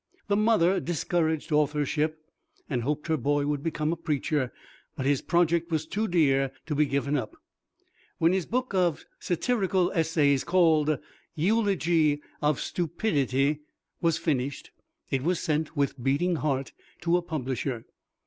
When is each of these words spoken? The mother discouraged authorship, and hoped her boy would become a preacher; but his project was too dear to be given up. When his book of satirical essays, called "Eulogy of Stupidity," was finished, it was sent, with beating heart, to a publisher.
The 0.29 0.35
mother 0.35 0.79
discouraged 0.79 1.51
authorship, 1.51 2.23
and 2.67 2.81
hoped 2.81 3.05
her 3.05 3.17
boy 3.17 3.45
would 3.45 3.61
become 3.61 3.93
a 3.93 3.95
preacher; 3.95 4.51
but 4.95 5.05
his 5.05 5.21
project 5.21 5.69
was 5.69 5.85
too 5.85 6.07
dear 6.07 6.51
to 6.65 6.73
be 6.73 6.87
given 6.87 7.15
up. 7.15 7.35
When 8.17 8.33
his 8.33 8.47
book 8.47 8.73
of 8.73 9.05
satirical 9.19 9.91
essays, 9.91 10.43
called 10.43 10.97
"Eulogy 11.35 12.19
of 12.41 12.59
Stupidity," 12.59 13.59
was 14.01 14.17
finished, 14.17 14.71
it 15.11 15.21
was 15.21 15.39
sent, 15.39 15.77
with 15.77 16.01
beating 16.03 16.37
heart, 16.37 16.71
to 17.01 17.15
a 17.15 17.21
publisher. 17.21 17.85